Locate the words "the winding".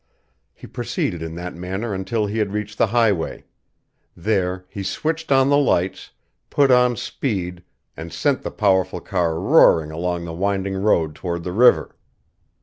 10.25-10.77